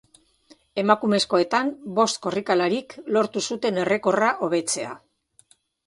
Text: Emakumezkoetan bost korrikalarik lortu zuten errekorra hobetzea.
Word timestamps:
Emakumezkoetan 0.83 1.69
bost 2.01 2.19
korrikalarik 2.25 2.99
lortu 3.19 3.47
zuten 3.49 3.81
errekorra 3.87 4.35
hobetzea. 4.49 5.01